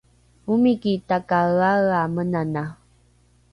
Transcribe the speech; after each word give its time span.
omiki 0.51 0.93
takaeaea 1.09 2.01
menanae 2.15 2.71